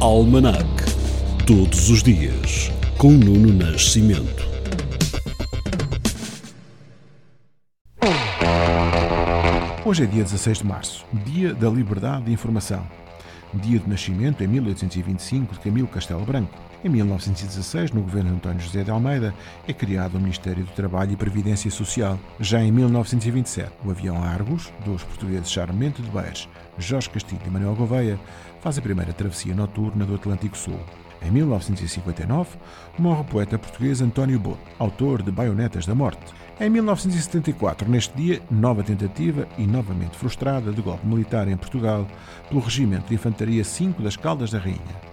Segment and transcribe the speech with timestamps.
[0.00, 0.64] Almanac.
[1.44, 4.46] Todos os dias, com Nuno Nascimento.
[9.84, 12.86] Hoje é dia 16 de março, dia da liberdade de informação.
[13.54, 16.52] Dia de nascimento, em 1825, de Camilo Castelo Branco.
[16.84, 19.34] Em 1916, no governo de António José de Almeida,
[19.66, 22.18] é criado o Ministério do Trabalho e Previdência Social.
[22.38, 26.46] Já em 1927, o avião Argos, dos portugueses Charmento de Beires,
[26.78, 28.20] Jorge Castilho e Manuel Gouveia,
[28.60, 30.78] faz a primeira travessia noturna do Atlântico Sul.
[31.22, 32.56] Em 1959,
[32.98, 36.32] morre o poeta português António Boto, autor de Baionetas da Morte.
[36.60, 42.06] Em 1974, neste dia, nova tentativa e novamente frustrada de golpe militar em Portugal
[42.48, 45.08] pelo Regimento de Infantaria 5 das Caldas da Rainha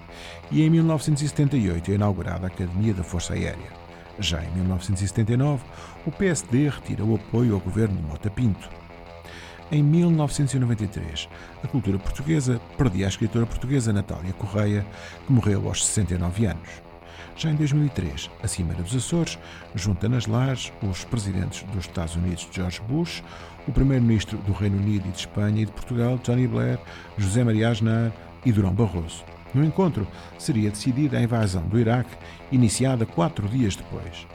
[0.52, 3.86] e em 1978 é inaugurada a Academia da Força Aérea.
[4.20, 5.64] Já em 1979,
[6.06, 8.70] o PSD retira o apoio ao governo de Mota Pinto.
[9.72, 11.28] Em 1993,
[11.64, 14.86] a cultura portuguesa perdia a escritora portuguesa Natália Correia,
[15.26, 16.70] que morreu aos 69 anos.
[17.36, 19.40] Já em 2003, a Cimeira dos Açores
[19.74, 23.24] junta nas lares os presidentes dos Estados Unidos George Bush,
[23.68, 26.80] o primeiro-ministro do Reino Unido e de Espanha e de Portugal Tony Blair,
[27.18, 28.12] José Maria Aznar
[28.46, 29.26] e Durão Barroso.
[29.52, 32.16] No encontro, seria decidida a invasão do Iraque,
[32.52, 34.28] iniciada quatro dias depois.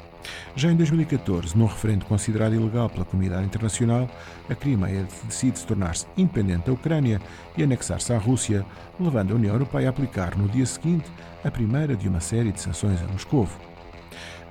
[0.54, 4.08] Já em 2014, num referendo considerado ilegal pela comunidade internacional,
[4.48, 7.20] a Crimeia decide tornar-se independente da Ucrânia
[7.56, 8.64] e anexar-se à Rússia,
[8.98, 11.10] levando a União Europeia a aplicar no dia seguinte
[11.44, 13.48] a primeira de uma série de sanções a Moscou.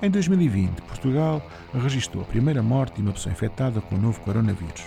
[0.01, 4.85] Em 2020, Portugal registrou a primeira morte de uma pessoa infectada com o novo coronavírus.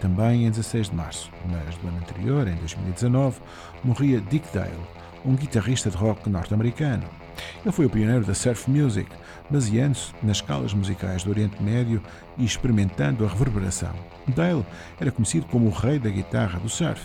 [0.00, 3.40] Também em 16 de março, mas do ano anterior, em 2019,
[3.82, 4.70] morria Dick Dale,
[5.24, 7.04] um guitarrista de rock norte-americano.
[7.64, 9.08] Ele foi o pioneiro da surf music,
[9.48, 12.02] baseando-se nas escalas musicais do Oriente Médio
[12.36, 13.94] e experimentando a reverberação.
[14.28, 14.64] Dale
[15.00, 17.02] era conhecido como o rei da guitarra do surf,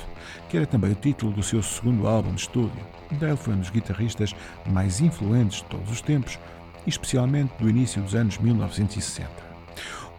[0.50, 2.86] que era também o título do seu segundo álbum de estúdio.
[3.12, 6.40] Dale foi um dos guitarristas mais influentes de todos os tempos,
[6.86, 9.53] especialmente do início dos anos 1960.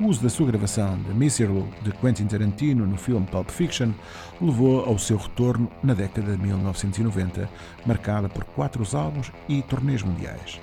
[0.00, 3.92] O uso da sua gravação de Miserable de Quentin Tarantino no filme Pulp Fiction
[4.40, 7.48] levou ao seu retorno na década de 1990,
[7.86, 10.60] marcada por quatro álbuns e turnês mundiais.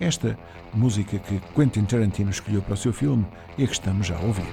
[0.00, 0.36] Esta
[0.72, 3.24] música que Quentin Tarantino escolheu para o seu filme
[3.58, 4.52] é que estamos já a ouvir.